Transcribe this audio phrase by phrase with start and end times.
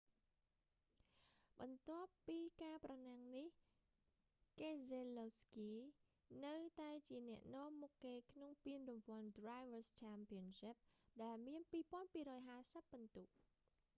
[1.59, 3.47] បន្ទាប់ពីការប្រណាំងនេះ
[4.61, 5.71] កេសេឡូវស្គី
[6.45, 10.75] នៅតែជាអ្នកនាំមុខគេក្នុងពានរង្វាន់ drivers' championship
[11.23, 13.23] ដែលមាន 2,250 ពិន្ទុ